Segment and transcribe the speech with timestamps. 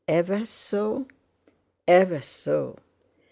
[0.07, 1.05] "Ever so?"
[1.87, 2.77] "Ever so!"